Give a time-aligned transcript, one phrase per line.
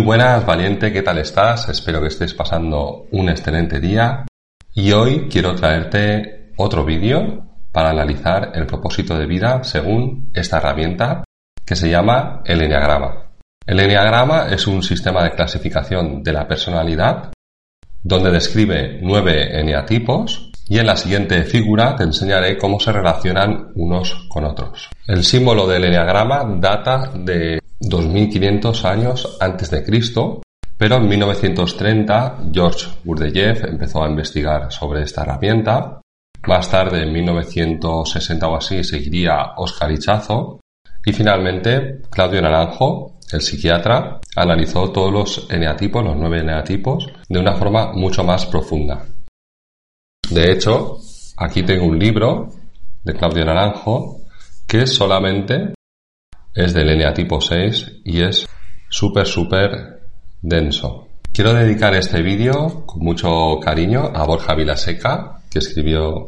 [0.00, 1.68] buenas, valiente, ¿qué tal estás?
[1.68, 4.24] Espero que estés pasando un excelente día.
[4.72, 11.24] Y hoy quiero traerte otro vídeo para analizar el propósito de vida según esta herramienta
[11.66, 13.32] que se llama el Enneagrama.
[13.66, 17.34] El Enneagrama es un sistema de clasificación de la personalidad
[18.02, 24.26] donde describe nueve eneatipos y en la siguiente figura te enseñaré cómo se relacionan unos
[24.30, 24.88] con otros.
[25.06, 30.42] El símbolo del Enneagrama data de 2500 años antes de Cristo,
[30.76, 36.00] pero en 1930 George Gurdjieff empezó a investigar sobre esta herramienta.
[36.46, 40.60] Más tarde, en 1960 o así, seguiría Oscar Ichazo.
[41.06, 47.54] Y finalmente, Claudio Naranjo, el psiquiatra, analizó todos los eneatipos, los nueve eneatipos, de una
[47.54, 49.06] forma mucho más profunda.
[50.30, 50.98] De hecho,
[51.36, 52.48] aquí tengo un libro
[53.02, 54.20] de Claudio Naranjo
[54.66, 55.74] que solamente
[56.54, 58.48] es del eneatipo 6 y es
[58.88, 60.00] súper, súper
[60.40, 61.08] denso.
[61.32, 66.26] Quiero dedicar este vídeo con mucho cariño a Borja Vilaseca, que escribió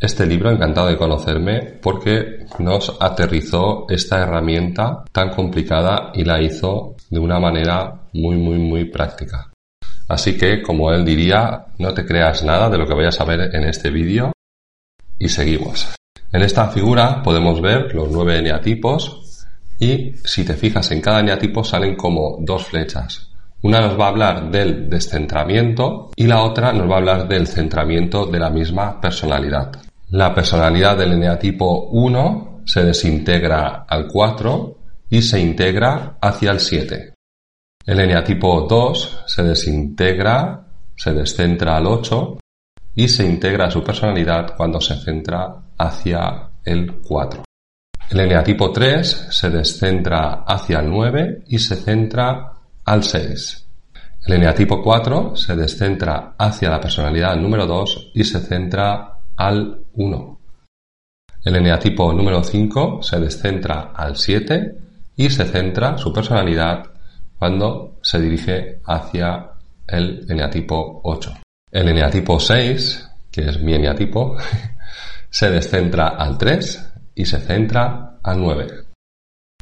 [0.00, 6.96] este libro, encantado de conocerme, porque nos aterrizó esta herramienta tan complicada y la hizo
[7.08, 9.52] de una manera muy, muy, muy práctica.
[10.08, 13.54] Así que, como él diría, no te creas nada de lo que vayas a ver
[13.54, 14.32] en este vídeo
[15.18, 15.94] y seguimos.
[16.34, 19.46] En esta figura podemos ver los nueve eneatipos
[19.78, 23.30] y si te fijas en cada eneatipo salen como dos flechas.
[23.62, 27.46] Una nos va a hablar del descentramiento y la otra nos va a hablar del
[27.46, 29.80] centramiento de la misma personalidad.
[30.10, 34.78] La personalidad del eneatipo 1 se desintegra al 4
[35.10, 37.14] y se integra hacia el 7.
[37.86, 42.38] El eneatipo 2 se desintegra, se descentra al 8
[42.96, 47.44] y se integra a su personalidad cuando se centra hacia el 4.
[48.10, 52.52] El eneatipo 3 se descentra hacia el 9 y se centra
[52.84, 53.66] al 6.
[54.26, 60.38] El eneatipo 4 se descentra hacia la personalidad número 2 y se centra al 1.
[61.44, 64.78] El eneatipo número 5 se descentra al 7
[65.16, 66.90] y se centra su personalidad
[67.38, 69.50] cuando se dirige hacia
[69.86, 71.34] el eneatipo 8.
[71.70, 74.36] El eneatipo 6, que es mi eneatipo,
[75.34, 78.66] se descentra al 3 y se centra al 9.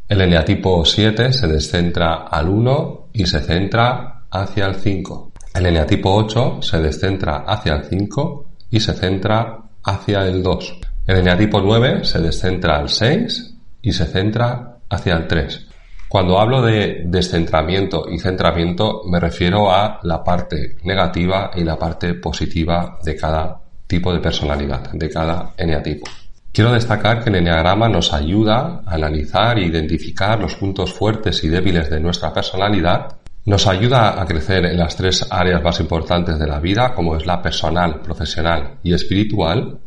[0.06, 5.32] El eneatipo 7 se descentra al 1 y se centra hacia el 5.
[5.54, 10.80] El eneatipo 8 se descentra hacia el 5 y se centra hacia el 2.
[11.06, 15.68] El eneatipo 9 se descentra al 6 y se centra hacia el 3.
[16.06, 22.12] Cuando hablo de descentramiento y centramiento me refiero a la parte negativa y la parte
[22.12, 23.61] positiva de cada
[23.92, 26.06] tipo de personalidad, de cada eneatipo.
[26.50, 31.48] Quiero destacar que el eneagrama nos ayuda a analizar e identificar los puntos fuertes y
[31.48, 36.46] débiles de nuestra personalidad, nos ayuda a crecer en las tres áreas más importantes de
[36.46, 39.78] la vida, como es la personal, profesional y espiritual,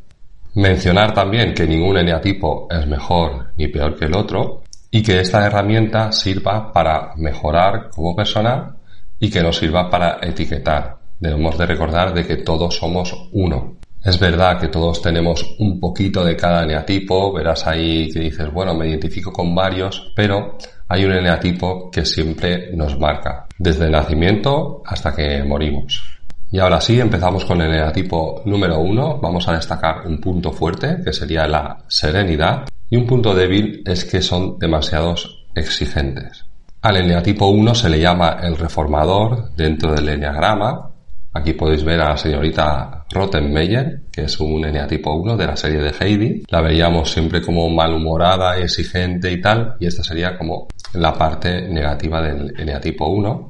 [0.53, 4.61] mencionar también que ningún eneatipo es mejor ni peor que el otro,
[4.91, 8.75] y que esta herramienta sirva para mejorar como persona
[9.19, 10.97] y que nos sirva para etiquetar.
[11.19, 13.75] Debemos de recordar de que todos somos uno.
[14.05, 18.75] Es verdad que todos tenemos un poquito de cada eneatipo, verás ahí que dices, bueno,
[18.75, 24.83] me identifico con varios, pero hay un eneatipo que siempre nos marca, desde el nacimiento
[24.85, 26.03] hasta que morimos.
[26.51, 29.17] Y ahora sí, empezamos con el eneatipo número uno.
[29.17, 32.65] Vamos a destacar un punto fuerte, que sería la serenidad.
[32.91, 36.45] Y un punto débil es que son demasiados exigentes.
[36.83, 40.91] Al eneatipo 1 se le llama el reformador dentro del eneagrama.
[41.35, 45.81] Aquí podéis ver a la señorita Rottenmeier, que es un eneatipo 1 de la serie
[45.81, 46.43] de Heidi.
[46.49, 52.21] La veíamos siempre como malhumorada, exigente y tal, y esta sería como la parte negativa
[52.21, 53.49] del eneatipo 1.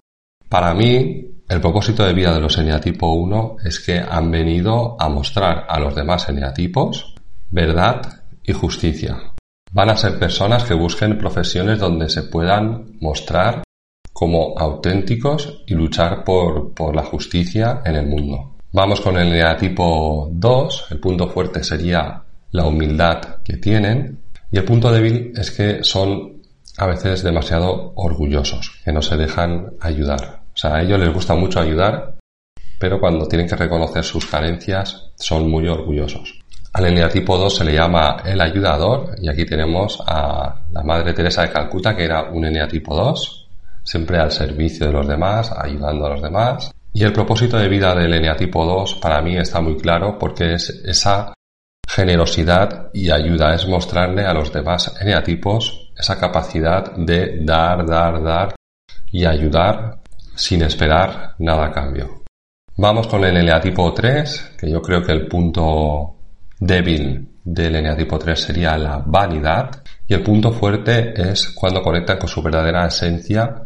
[0.50, 5.07] Para mí, el propósito de vida de los eneatipo 1 es que han venido a
[5.07, 7.13] mostrar a los demás eneatipos
[7.51, 8.01] verdad
[8.44, 9.15] y justicia.
[9.71, 13.64] Van a ser personas que busquen profesiones donde se puedan mostrar
[14.15, 18.56] como auténticos y luchar por, por la justicia en el mundo.
[18.71, 20.88] Vamos con el eneatipo 2.
[20.91, 24.17] El punto fuerte sería la humildad que tienen.
[24.50, 26.41] Y el punto débil es que son
[26.77, 30.44] a veces demasiado orgullosos, que no se dejan ayudar.
[30.53, 32.15] O sea, a ellos les gusta mucho ayudar,
[32.79, 36.39] pero cuando tienen que reconocer sus carencias son muy orgullosos.
[36.71, 41.41] Al eneatipo 2 se le llama el ayudador y aquí tenemos a la Madre Teresa
[41.41, 43.44] de Calcuta que era un eneatipo 2,
[43.85, 46.71] siempre al servicio de los demás, ayudando a los demás.
[46.91, 50.69] Y el propósito de vida del eneatipo 2 para mí está muy claro porque es
[50.85, 51.33] esa
[51.87, 58.55] generosidad y ayuda, es mostrarle a los demás eneatipos esa capacidad de dar, dar, dar
[59.11, 59.99] y ayudar
[60.35, 62.23] sin esperar nada a cambio.
[62.77, 66.15] Vamos con el eneatipo 3, que yo creo que el punto
[66.59, 69.69] débil del eneatipo 3 sería la vanidad
[70.07, 73.64] y el punto fuerte es cuando conectan con su verdadera esencia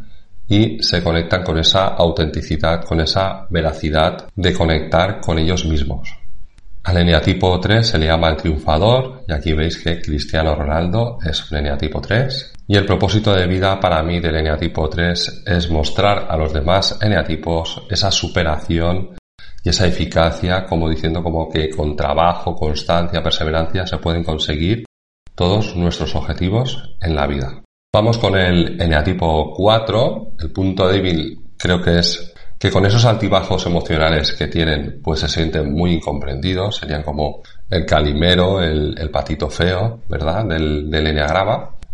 [0.49, 6.19] y se conectan con esa autenticidad, con esa veracidad de conectar con ellos mismos.
[6.83, 11.51] Al eneatipo 3 se le llama el triunfador y aquí veis que Cristiano Ronaldo es
[11.51, 16.25] un eneatipo 3 y el propósito de vida para mí del eneatipo 3 es mostrar
[16.29, 19.15] a los demás eneatipos esa superación
[19.63, 24.85] y esa eficacia como diciendo como que con trabajo, constancia, perseverancia se pueden conseguir
[25.35, 27.61] todos nuestros objetivos en la vida.
[27.91, 30.33] Vamos con el eneatipo 4.
[30.39, 35.27] El punto débil creo que es que con esos altibajos emocionales que tienen, pues se
[35.27, 40.45] sienten muy incomprendidos, serían como el calimero, el, patito feo, ¿verdad?
[40.45, 41.19] Del, del.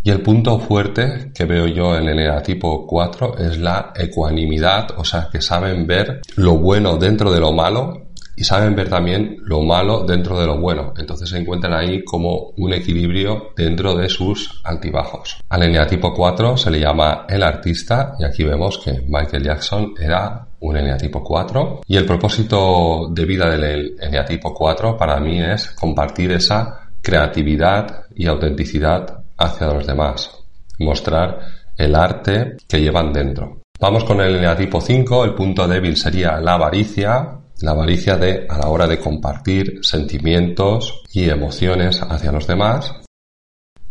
[0.04, 5.06] Y el punto fuerte que veo yo en el eneatipo 4 es la ecuanimidad, o
[5.06, 8.05] sea, que saben ver lo bueno dentro de lo malo
[8.36, 10.94] y saben ver también lo malo dentro de lo bueno.
[10.98, 15.38] Entonces se encuentran ahí como un equilibrio dentro de sus altibajos.
[15.50, 20.48] Al eneatipo 4 se le llama el artista y aquí vemos que Michael Jackson era
[20.60, 26.32] un eneatipo 4 y el propósito de vida del eneatipo 4 para mí es compartir
[26.32, 30.32] esa creatividad y autenticidad hacia los demás,
[30.80, 31.40] mostrar
[31.78, 33.62] el arte que llevan dentro.
[33.80, 38.58] Vamos con el eneatipo 5, el punto débil sería la avaricia, la avaricia de a
[38.58, 42.94] la hora de compartir sentimientos y emociones hacia los demás.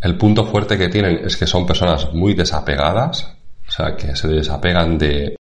[0.00, 3.34] El punto fuerte que tienen es que son personas muy desapegadas,
[3.66, 5.37] o sea, que se desapegan de,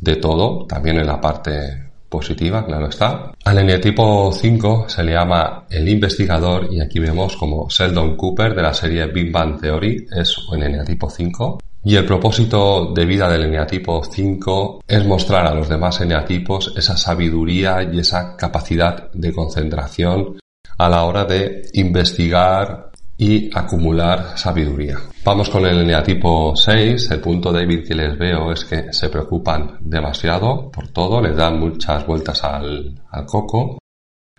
[0.00, 3.32] de todo, también en la parte positiva, claro está.
[3.44, 8.62] Al eneatipo 5 se le llama el investigador y aquí vemos como Sheldon Cooper de
[8.62, 13.44] la serie Big Bang Theory es un eneatipo 5 y el propósito de vida del
[13.44, 20.38] eneatipo 5 es mostrar a los demás eneatipos esa sabiduría y esa capacidad de concentración
[20.78, 24.98] a la hora de investigar y acumular sabiduría.
[25.24, 27.10] Vamos con el eneatipo 6.
[27.10, 31.60] El punto débil que les veo es que se preocupan demasiado por todo, les dan
[31.60, 33.78] muchas vueltas al, al coco.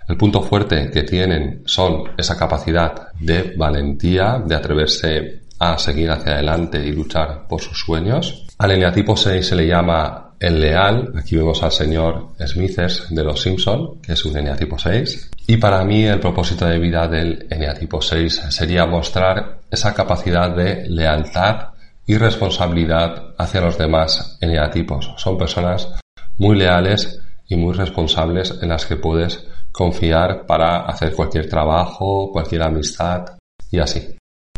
[0.07, 6.33] El punto fuerte que tienen son esa capacidad de valentía, de atreverse a seguir hacia
[6.33, 8.45] adelante y luchar por sus sueños.
[8.57, 11.13] Al eneatipo 6 se le llama el leal.
[11.17, 15.31] Aquí vemos al señor Smithers de los Simpson, que es un eneatipo 6.
[15.47, 20.89] Y para mí el propósito de vida del eneatipo 6 sería mostrar esa capacidad de
[20.89, 21.69] lealtad
[22.05, 25.13] y responsabilidad hacia los demás eneatipos.
[25.17, 25.89] Son personas
[26.37, 32.63] muy leales y muy responsables en las que puedes confiar para hacer cualquier trabajo, cualquier
[32.63, 33.37] amistad
[33.71, 34.15] y así.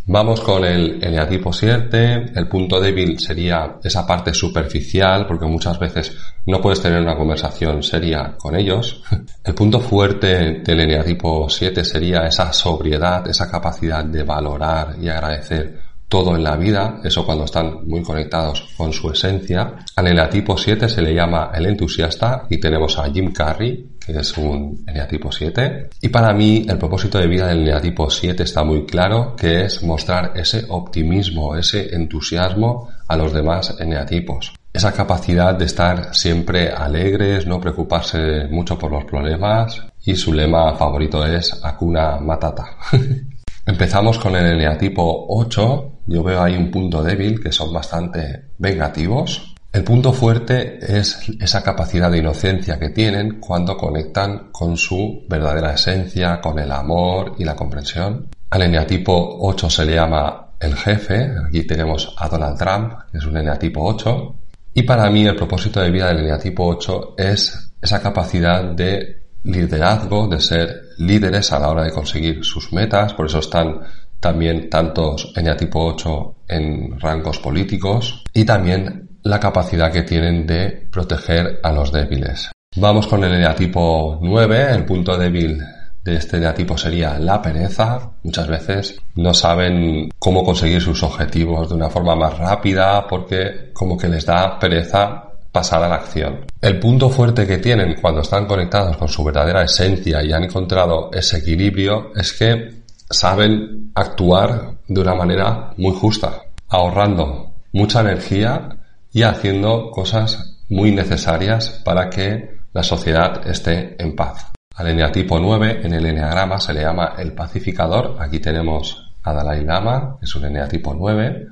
[0.10, 2.32] Vamos con el eneatipo 7.
[2.34, 7.84] El punto débil sería esa parte superficial, porque muchas veces no puedes tener una conversación
[7.84, 9.04] seria con ellos.
[9.44, 15.87] El punto fuerte del eneatipo 7 sería esa sobriedad, esa capacidad de valorar y agradecer
[16.08, 19.76] todo en la vida, eso cuando están muy conectados con su esencia.
[19.96, 24.38] Al eneatipo 7 se le llama el entusiasta y tenemos a Jim Carrey, que es
[24.38, 25.90] un eneatipo 7.
[26.02, 29.84] Y para mí el propósito de vida del eneatipo 7 está muy claro, que es
[29.84, 34.54] mostrar ese optimismo, ese entusiasmo a los demás eneatipos.
[34.72, 40.76] Esa capacidad de estar siempre alegres, no preocuparse mucho por los problemas y su lema
[40.76, 42.78] favorito es Akuna Matata.
[43.66, 45.97] Empezamos con el eneatipo 8.
[46.08, 49.54] Yo veo ahí un punto débil que son bastante vengativos.
[49.72, 55.74] El punto fuerte es esa capacidad de inocencia que tienen cuando conectan con su verdadera
[55.74, 58.30] esencia, con el amor y la comprensión.
[58.50, 61.30] Al eneatipo 8 se le llama el jefe.
[61.46, 64.36] Aquí tenemos a Donald Trump, que es un eneatipo 8.
[64.74, 70.28] Y para mí el propósito de vida del eneatipo 8 es esa capacidad de liderazgo,
[70.28, 73.14] de ser líderes a la hora de conseguir sus metas.
[73.14, 73.82] Por eso están
[74.20, 78.24] también tantos eneatipo 8 en rangos políticos.
[78.34, 82.52] Y también la capacidad que tienen de proteger a los débiles.
[82.76, 84.68] Vamos con el eneatipo 9.
[84.72, 85.60] El punto débil
[86.04, 88.12] de este eneatipo sería la pereza.
[88.24, 93.98] Muchas veces no saben cómo conseguir sus objetivos de una forma más rápida porque como
[93.98, 96.46] que les da pereza pasar a la acción.
[96.62, 101.10] El punto fuerte que tienen cuando están conectados con su verdadera esencia y han encontrado
[101.12, 108.70] ese equilibrio es que saben actuar de una manera muy justa, ahorrando mucha energía
[109.12, 114.52] y haciendo cosas muy necesarias para que la sociedad esté en paz.
[114.76, 118.18] Al eneatipo 9 en el eneagrama se le llama el pacificador.
[118.20, 121.50] Aquí tenemos a Dalai Lama, es un eneatipo 9.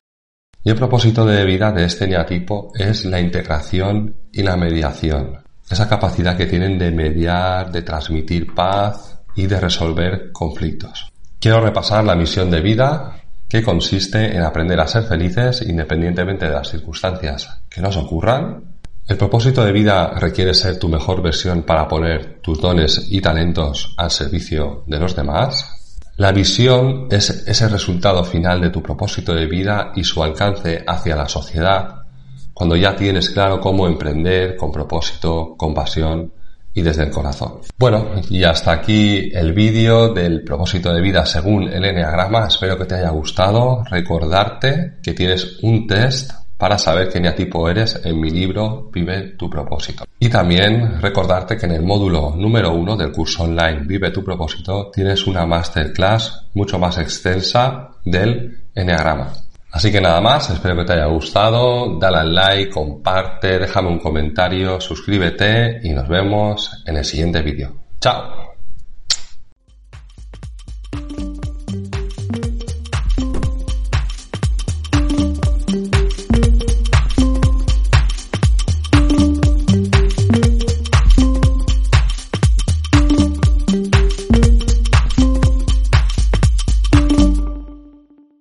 [0.64, 5.40] Y el propósito de vida de este eneatipo es la integración y la mediación.
[5.70, 11.12] Esa capacidad que tienen de mediar, de transmitir paz y de resolver conflictos.
[11.46, 16.52] Quiero repasar la misión de vida que consiste en aprender a ser felices independientemente de
[16.56, 18.80] las circunstancias que nos ocurran.
[19.08, 23.94] El propósito de vida requiere ser tu mejor versión para poner tus dones y talentos
[23.96, 26.02] al servicio de los demás.
[26.16, 31.16] La visión es ese resultado final de tu propósito de vida y su alcance hacia
[31.16, 31.98] la sociedad,
[32.56, 36.34] cuando ya tienes claro cómo emprender con propósito, con pasión
[36.76, 37.62] y desde el corazón.
[37.80, 42.48] Bueno, y hasta aquí el vídeo del propósito de vida según el Enneagrama.
[42.48, 43.84] Espero que te haya gustado.
[43.90, 49.50] Recordarte que tienes un test para saber qué neatipo eres en mi libro Vive tu
[49.50, 50.06] propósito.
[50.20, 54.92] Y también recordarte que en el módulo número uno del curso online Vive tu propósito
[54.94, 59.32] tienes una masterclass mucho más extensa del Enneagrama.
[59.76, 64.00] Así que nada más, espero que te haya gustado, dale al like, comparte, déjame un
[64.00, 67.76] comentario, suscríbete y nos vemos en el siguiente vídeo.
[68.00, 68.45] ¡Chao!